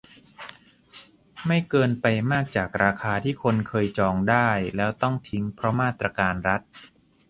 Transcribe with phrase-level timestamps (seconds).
[1.45, 6.61] ไม่เกินไปมากจากราคาที่คนเคยจองได้แล้วต้องทิ้งเพราะมาตรการรัฐ